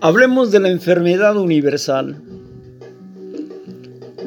[0.00, 2.22] Hablemos de la enfermedad universal.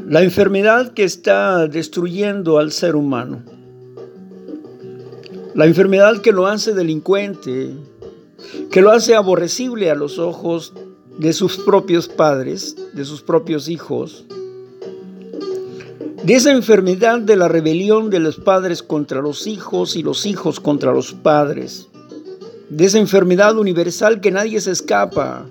[0.08, 3.44] La enfermedad que está destruyendo al ser humano.
[5.54, 7.72] La enfermedad que lo hace delincuente,
[8.72, 10.74] que lo hace aborrecible a los ojos
[11.18, 14.26] de sus propios padres, de sus propios hijos.
[16.24, 20.60] De esa enfermedad de la rebelión de los padres contra los hijos y los hijos
[20.60, 21.89] contra los padres.
[22.70, 25.46] De esa enfermedad universal que nadie se escapa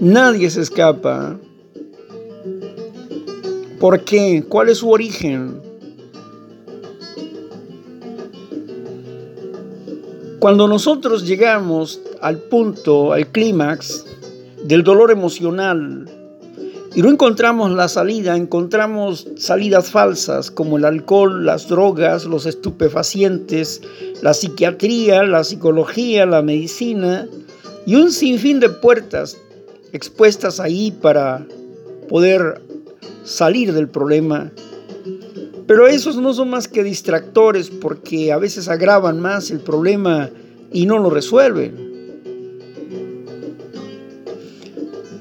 [0.00, 1.36] Nadie se escapa.
[3.80, 4.44] ¿Por qué?
[4.48, 5.60] ¿Cuál es su origen?
[10.38, 14.04] Cuando nosotros llegamos al punto, al clímax
[14.62, 16.08] del dolor emocional
[16.94, 23.82] y no encontramos la salida, encontramos salidas falsas como el alcohol, las drogas, los estupefacientes,
[24.22, 27.28] la psiquiatría, la psicología, la medicina
[27.86, 29.36] y un sinfín de puertas
[29.92, 31.46] expuestas ahí para
[32.08, 32.62] poder
[33.24, 34.50] salir del problema.
[35.66, 40.30] Pero esos no son más que distractores porque a veces agravan más el problema
[40.72, 41.87] y no lo resuelven.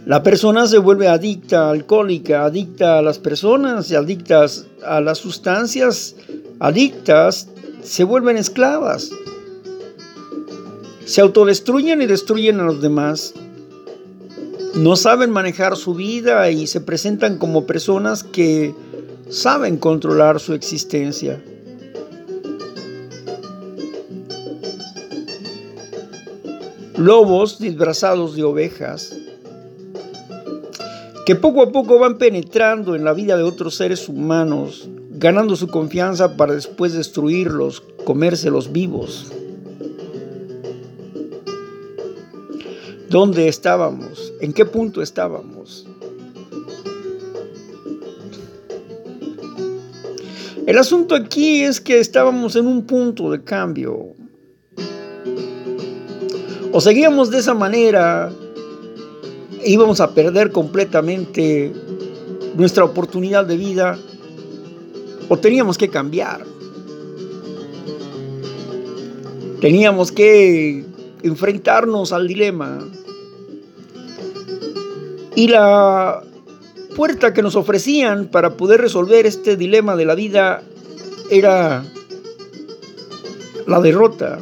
[0.08, 6.16] La persona se vuelve adicta, alcohólica, adicta a las personas, adictas a las sustancias,
[6.60, 7.50] adictas,
[7.84, 9.12] se vuelven esclavas.
[11.06, 13.34] Se autodestruyen y destruyen a los demás
[14.78, 18.76] no saben manejar su vida y se presentan como personas que
[19.28, 21.44] saben controlar su existencia.
[26.96, 29.16] Lobos disfrazados de ovejas
[31.28, 35.68] que poco a poco van penetrando en la vida de otros seres humanos, ganando su
[35.68, 39.30] confianza para después destruirlos, comérselos vivos.
[43.10, 44.32] ¿Dónde estábamos?
[44.40, 45.86] ¿En qué punto estábamos?
[50.66, 54.14] El asunto aquí es que estábamos en un punto de cambio.
[56.72, 58.32] O seguíamos de esa manera,
[59.68, 61.74] íbamos a perder completamente
[62.56, 64.00] nuestra oportunidad de vida,
[65.30, 66.46] o teníamos que cambiar.
[69.62, 70.86] Teníamos que
[71.24, 72.80] enfrentarnos al dilema.
[75.36, 76.24] Y la
[76.96, 80.64] puerta que nos ofrecían para poder resolver este dilema de la vida
[81.30, 81.84] era
[83.68, 84.40] la derrota.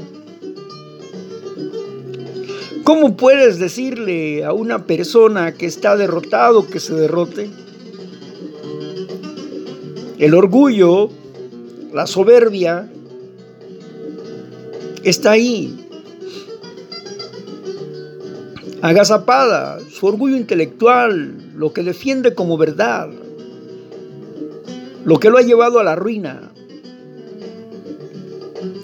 [2.85, 7.49] ¿Cómo puedes decirle a una persona que está derrotado que se derrote?
[10.19, 11.09] El orgullo,
[11.91, 12.87] la soberbia,
[15.03, 15.87] está ahí
[18.83, 23.09] agazapada, su orgullo intelectual, lo que defiende como verdad,
[25.03, 26.51] lo que lo ha llevado a la ruina,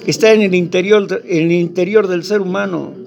[0.07, 3.00] está en el interior, en el interior del ser humano.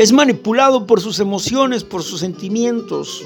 [0.00, 3.22] Es manipulado por sus emociones, por sus sentimientos,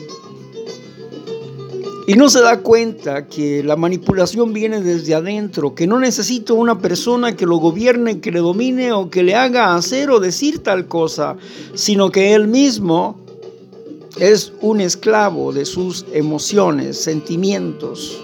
[2.09, 6.81] y no se da cuenta que la manipulación viene desde adentro, que no necesita una
[6.81, 10.89] persona que lo gobierne, que le domine o que le haga hacer o decir tal
[10.89, 11.37] cosa,
[11.75, 13.21] sino que él mismo
[14.19, 18.21] es un esclavo de sus emociones, sentimientos.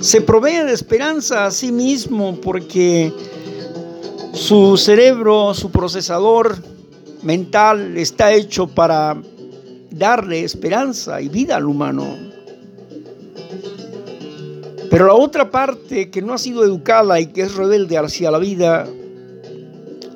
[0.00, 3.10] Se provee de esperanza a sí mismo porque
[4.34, 6.56] su cerebro, su procesador
[7.22, 9.16] mental está hecho para
[9.90, 12.04] darle esperanza y vida al humano.
[14.90, 18.38] Pero la otra parte que no ha sido educada y que es rebelde hacia la
[18.38, 18.86] vida,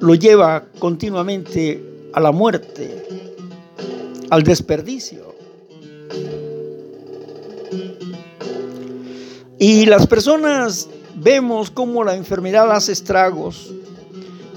[0.00, 3.04] lo lleva continuamente a la muerte,
[4.30, 5.34] al desperdicio.
[9.58, 13.72] Y las personas vemos cómo la enfermedad hace estragos.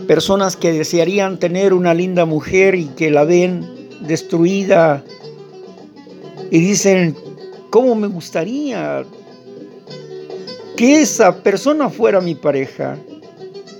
[0.07, 3.65] Personas que desearían tener una linda mujer y que la ven
[4.01, 5.03] destruida
[6.49, 7.15] y dicen,
[7.69, 9.05] ¿cómo me gustaría
[10.75, 12.97] que esa persona fuera mi pareja?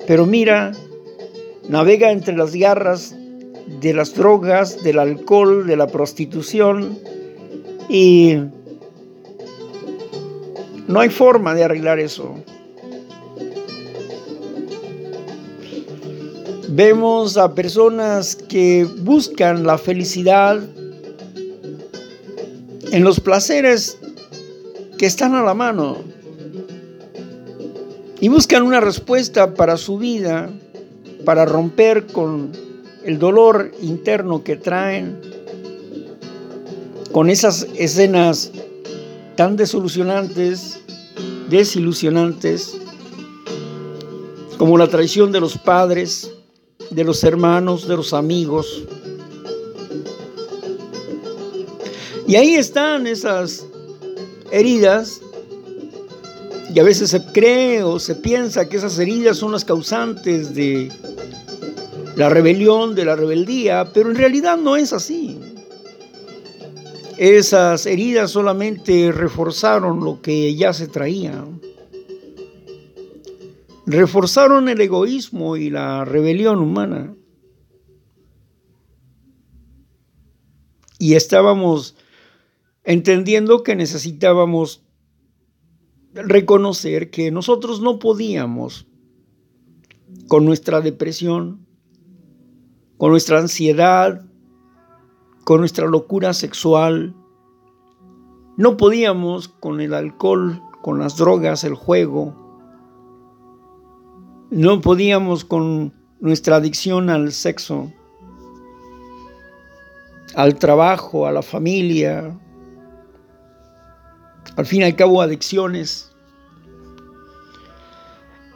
[0.07, 0.71] Pero mira,
[1.67, 3.15] navega entre las garras
[3.81, 6.97] de las drogas, del alcohol, de la prostitución
[7.89, 8.37] y
[10.87, 12.35] no hay forma de arreglar eso.
[16.73, 20.57] Vemos a personas que buscan la felicidad
[22.93, 23.97] en los placeres
[24.97, 25.97] que están a la mano.
[28.21, 30.49] y buscan una respuesta para su vida,
[31.25, 32.51] para romper con
[33.03, 35.19] el dolor interno que traen,
[37.11, 38.51] con esas escenas
[39.35, 40.79] tan desolucionantes,
[41.49, 42.77] desilusionantes,
[44.59, 46.31] como la traición de los padres,
[46.91, 48.83] de los hermanos, de los amigos.
[52.27, 53.65] Y ahí están esas
[54.51, 55.21] heridas
[56.73, 60.89] y a veces se cree o se piensa que esas heridas son las causantes de
[62.15, 65.39] la rebelión, de la rebeldía, pero en realidad no es así.
[67.17, 71.43] Esas heridas solamente reforzaron lo que ya se traía.
[73.91, 77.13] Reforzaron el egoísmo y la rebelión humana.
[80.97, 81.97] Y estábamos
[82.85, 84.85] entendiendo que necesitábamos
[86.13, 88.87] reconocer que nosotros no podíamos
[90.29, 91.67] con nuestra depresión,
[92.95, 94.25] con nuestra ansiedad,
[95.43, 97.13] con nuestra locura sexual,
[98.55, 102.40] no podíamos con el alcohol, con las drogas, el juego,
[104.51, 107.91] no podíamos con nuestra adicción al sexo,
[110.35, 112.37] al trabajo, a la familia,
[114.57, 116.11] al fin y al cabo adicciones.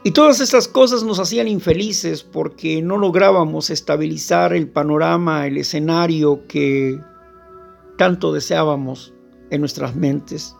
[0.04, 6.46] Y todas estas cosas nos hacían infelices porque no lográbamos estabilizar el panorama, el escenario
[6.46, 7.00] que
[7.96, 9.14] tanto deseábamos
[9.50, 10.54] en nuestras mentes.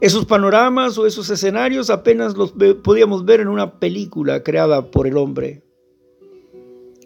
[0.00, 2.52] Esos panoramas o esos escenarios apenas los
[2.82, 5.62] podíamos ver en una película creada por el hombre,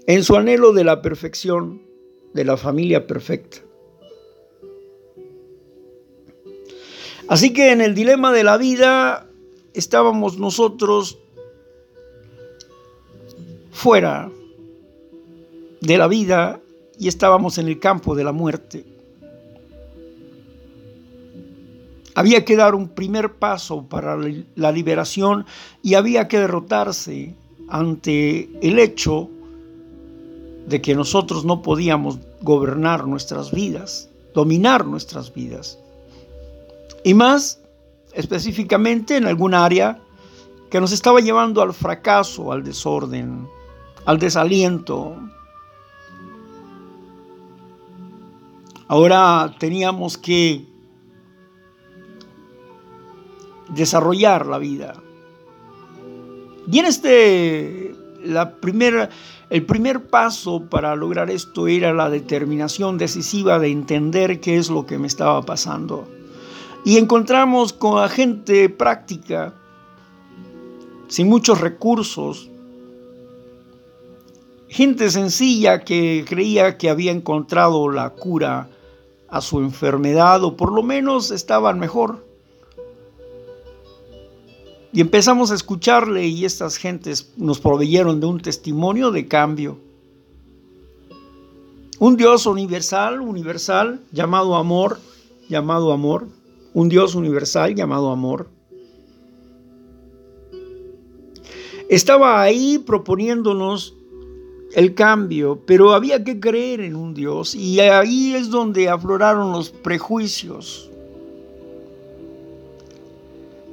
[0.07, 1.83] en su anhelo de la perfección,
[2.35, 3.59] de la familia perfecta.
[7.27, 9.29] Así que en el dilema de la vida
[9.73, 11.19] estábamos nosotros
[13.73, 14.31] fuera
[15.81, 16.61] de la vida
[16.97, 18.94] y estábamos en el campo de la muerte.
[22.15, 24.17] Había que dar un primer paso para
[24.55, 25.47] la liberación
[25.83, 27.35] y había que derrotarse
[27.69, 29.29] ante el hecho
[30.67, 35.79] de que nosotros no podíamos gobernar nuestras vidas, dominar nuestras vidas
[37.05, 37.61] y más
[38.15, 40.01] específicamente en algún área
[40.71, 43.47] que nos estaba llevando al fracaso, al desorden,
[44.07, 45.17] al desaliento.
[48.89, 50.67] Ahora teníamos que
[53.69, 54.95] desarrollar la vida.
[56.71, 57.95] Y en este,
[58.25, 59.11] la primera,
[59.51, 64.87] el primer paso para lograr esto era la determinación decisiva de entender qué es lo
[64.87, 66.09] que me estaba pasando.
[66.85, 69.55] Y encontramos con la gente práctica,
[71.09, 72.51] sin muchos recursos,
[74.69, 78.69] gente sencilla que creía que había encontrado la cura
[79.29, 82.24] a su enfermedad o por lo menos estaban mejor.
[84.95, 89.77] Y empezamos a escucharle y estas gentes nos proveyeron de un testimonio de cambio.
[91.99, 95.01] Un Dios universal, universal, llamado amor,
[95.49, 96.29] llamado amor,
[96.75, 98.49] un Dios universal llamado amor.
[101.89, 103.97] Estaba ahí proponiéndonos
[104.77, 109.71] el cambio, pero había que creer en un Dios y ahí es donde afloraron los
[109.71, 110.89] prejuicios.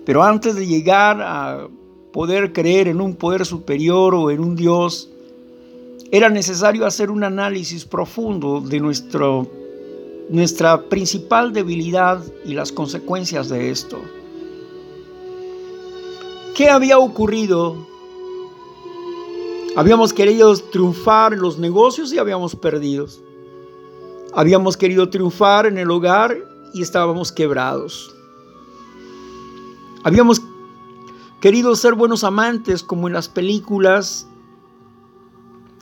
[0.05, 1.67] Pero antes de llegar a
[2.11, 5.09] poder creer en un poder superior o en un Dios,
[6.11, 9.47] era necesario hacer un análisis profundo de nuestro
[10.29, 13.99] nuestra principal debilidad y las consecuencias de esto.
[16.55, 17.85] ¿Qué había ocurrido?
[19.75, 23.07] Habíamos querido triunfar en los negocios y habíamos perdido.
[24.33, 26.37] Habíamos querido triunfar en el hogar
[26.73, 28.15] y estábamos quebrados.
[30.03, 30.41] Habíamos
[31.41, 34.27] querido ser buenos amantes como en las películas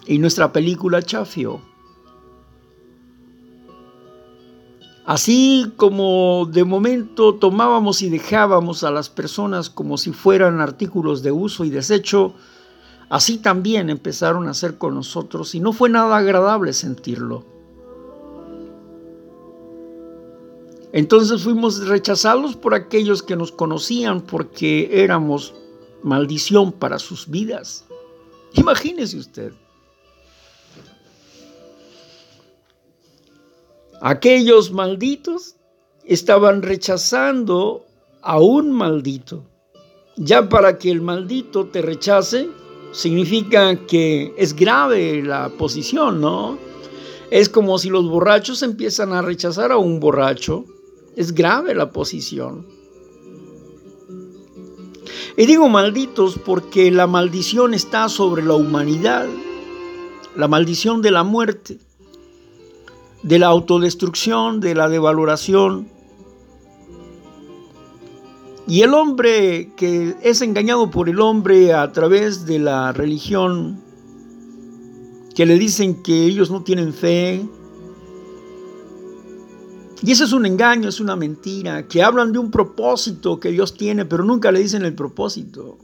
[0.05, 1.61] y nuestra película chafió.
[5.05, 11.31] Así como de momento tomábamos y dejábamos a las personas como si fueran artículos de
[11.31, 12.35] uso y desecho,
[13.09, 17.59] así también empezaron a hacer con nosotros y no fue nada agradable sentirlo.
[20.91, 25.53] Entonces fuimos rechazados por aquellos que nos conocían porque éramos
[26.03, 27.86] maldición para sus vidas.
[28.53, 29.53] Imagínese usted.
[34.01, 35.55] Aquellos malditos
[36.05, 37.86] estaban rechazando
[38.22, 39.43] a un maldito
[40.15, 42.50] Ya para que el maldito te rechace,
[42.91, 46.58] significa que es grave la posición, ¿no?
[47.29, 50.65] Es como si los borrachos empiezan a rechazar a un borracho.
[51.16, 52.66] Es grave la posición.
[55.39, 59.25] Y digo malditos porque la maldición está sobre la humanidad,
[60.36, 61.80] la maldición de la muerte,
[63.24, 65.88] de la autodestrucción, de la devaloración.
[68.68, 73.82] Y el hombre que es engañado por el hombre a través de la religión,
[75.36, 77.48] que le dicen que ellos no tienen fe,
[80.01, 83.74] y eso es un engaño, es una mentira, que hablan de un propósito que Dios
[83.74, 85.77] tiene, pero nunca le dicen el propósito.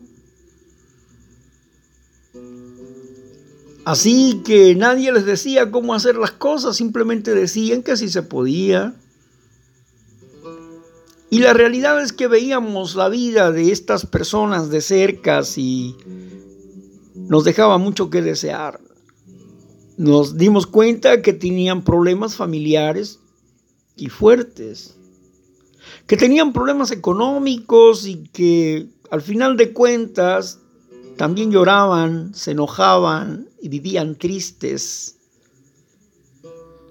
[3.86, 8.95] Así que nadie les decía cómo hacer las cosas, simplemente decían que si se podía.
[11.29, 15.95] Y la realidad es que veíamos la vida de estas personas de cerca y
[17.15, 18.79] nos dejaba mucho que desear.
[19.98, 23.19] Nos dimos cuenta que tenían problemas familiares,
[23.95, 24.95] y fuertes,
[26.07, 30.59] que tenían problemas económicos y que al final de cuentas
[31.17, 35.17] también lloraban, se enojaban y vivían tristes.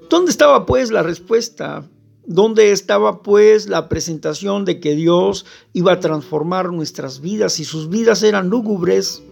[0.08, 1.88] ¿Dónde estaba pues la respuesta?
[2.26, 5.44] ¿Dónde estaba pues la presentación de que Dios
[5.75, 9.23] iba a transformar nuestras vidas y sus vidas eran lúgubres?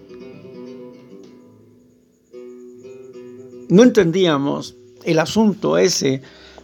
[3.71, 6.21] No entendíamos el asunto ese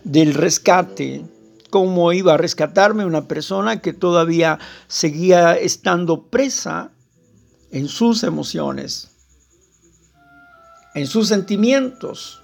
[0.09, 1.23] del rescate,
[1.69, 6.91] cómo iba a rescatarme una persona que todavía seguía estando presa
[7.71, 9.11] en sus emociones,
[10.95, 12.43] en sus sentimientos.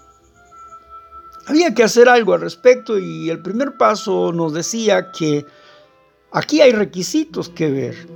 [1.46, 5.46] Había que hacer algo al respecto y el primer paso nos decía que
[6.32, 8.08] aquí hay requisitos que ver.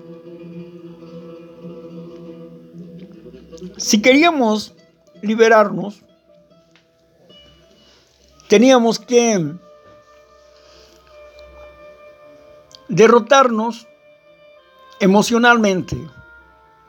[3.78, 4.75] Si queríamos
[5.23, 6.05] liberarnos,
[8.49, 9.55] teníamos que
[12.88, 13.87] derrotarnos
[15.00, 15.97] emocionalmente,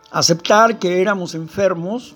[0.09, 2.15] aceptar que éramos enfermos,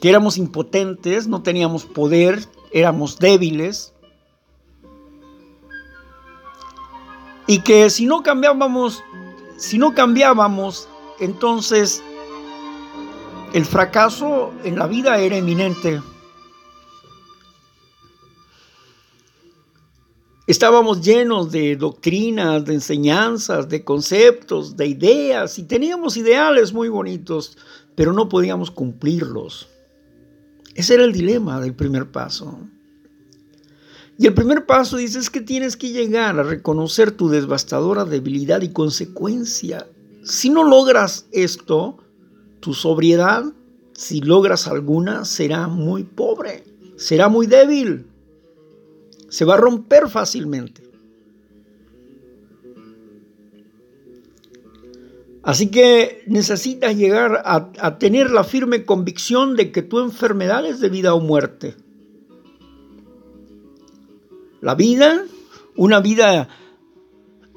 [0.00, 3.92] que éramos impotentes, no teníamos poder, éramos débiles,
[7.46, 9.02] y que si no cambiábamos,
[9.56, 10.88] si no cambiábamos,
[11.20, 12.02] entonces
[13.52, 16.00] el fracaso en la vida era eminente.
[20.52, 27.56] Estábamos llenos de doctrinas, de enseñanzas, de conceptos, de ideas y teníamos ideales muy bonitos,
[27.94, 29.70] pero no podíamos cumplirlos.
[30.74, 32.58] Ese era el dilema del primer paso.
[34.18, 38.60] Y el primer paso dice es que tienes que llegar a reconocer tu devastadora debilidad
[38.60, 39.86] y consecuencia.
[40.22, 41.96] Si no logras esto,
[42.60, 43.42] tu sobriedad,
[43.94, 46.64] si logras alguna, será muy pobre,
[46.98, 48.11] será muy débil
[49.32, 50.82] se va a romper fácilmente.
[55.42, 60.90] Así que necesitas llegar a, tener la firme convicción de que tu enfermedad es de
[60.90, 61.74] vida o muerte.
[64.60, 65.24] La vida,
[65.76, 66.48] una vida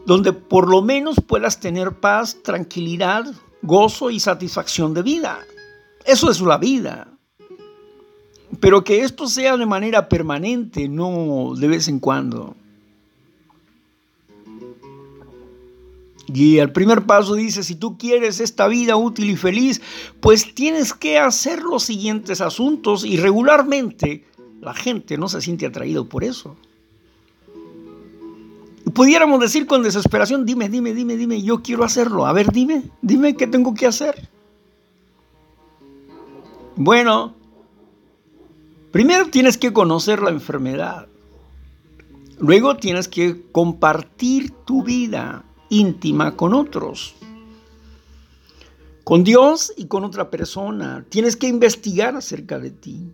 [0.05, 3.25] donde por lo menos puedas tener paz, tranquilidad,
[3.61, 5.39] gozo y satisfacción de vida.
[6.05, 7.14] Eso es la vida.
[8.59, 12.55] Pero que esto sea de manera permanente, no de vez en cuando.
[16.27, 19.81] Y el primer paso dice, si tú quieres esta vida útil y feliz,
[20.19, 24.25] pues tienes que hacer los siguientes asuntos y regularmente
[24.59, 26.55] la gente no se siente atraído por eso.
[28.85, 32.25] Y pudiéramos decir con desesperación, dime, dime, dime, dime, yo quiero hacerlo.
[32.25, 34.27] A ver, dime, dime qué tengo que hacer.
[36.75, 37.35] Bueno,
[38.95, 41.09] Primero tienes que conocer la enfermedad.
[42.39, 47.13] Luego tienes que compartir tu vida íntima con otros.
[49.03, 51.05] Con Dios y con otra persona.
[51.09, 53.11] Tienes que investigar acerca de ti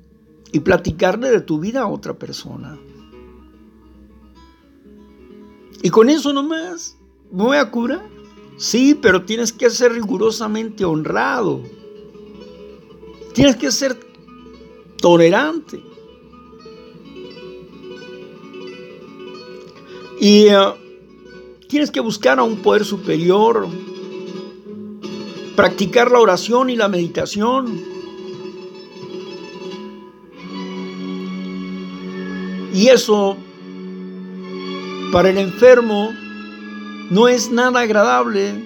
[0.52, 2.78] y platicarle de tu vida a otra persona.
[5.82, 6.96] Y con eso nomás,
[7.32, 8.08] ¿me voy a curar?
[8.56, 11.64] Sí, pero tienes que ser rigurosamente honrado.
[13.34, 14.11] Tienes que ser
[15.02, 15.84] tolerante.
[20.20, 20.58] Y eh,
[21.68, 23.68] tienes que buscar a un poder superior,
[25.56, 27.82] practicar la oración y la meditación.
[32.74, 33.36] Y eso
[35.12, 36.12] para el enfermo
[37.10, 38.64] no es nada agradable.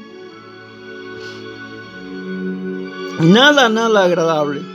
[3.21, 4.74] Nada, nada agradable.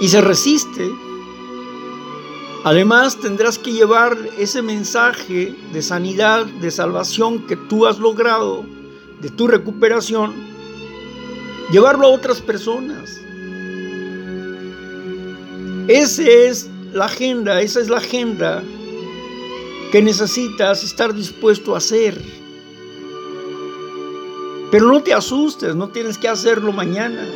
[0.00, 0.90] Y se resiste.
[2.64, 8.64] Además tendrás que llevar ese mensaje de sanidad, de salvación que tú has logrado,
[9.20, 10.34] de tu recuperación,
[11.70, 13.20] llevarlo a otras personas.
[15.88, 18.62] Esa es la agenda, esa es la agenda
[19.90, 22.20] que necesitas estar dispuesto a hacer.
[24.70, 27.26] Pero no te asustes, no tienes que hacerlo mañana.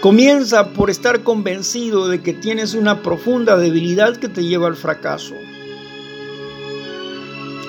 [0.00, 5.34] Comienza por estar convencido de que tienes una profunda debilidad que te lleva al fracaso.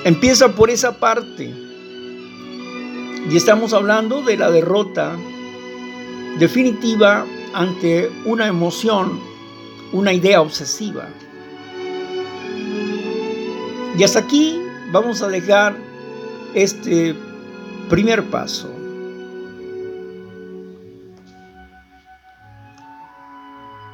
[0.05, 1.53] Empieza por esa parte.
[3.29, 5.17] Y estamos hablando de la derrota
[6.39, 9.19] definitiva ante una emoción,
[9.91, 11.09] una idea obsesiva.
[13.97, 14.57] Y hasta aquí
[14.93, 15.75] vamos a dejar
[16.53, 17.13] este
[17.89, 18.80] primer paso.